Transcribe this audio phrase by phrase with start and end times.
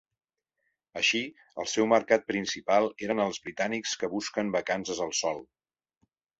[1.01, 1.21] Així,
[1.63, 5.49] el seu mercat principal eren els britànics que busquen vacances al sol.